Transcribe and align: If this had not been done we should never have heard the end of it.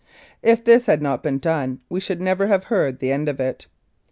If 0.41 0.63
this 0.65 0.87
had 0.87 0.99
not 1.03 1.21
been 1.21 1.37
done 1.37 1.79
we 1.87 1.99
should 1.99 2.23
never 2.23 2.47
have 2.47 2.63
heard 2.73 2.97
the 2.97 3.11
end 3.11 3.29
of 3.29 3.39
it. 3.39 3.67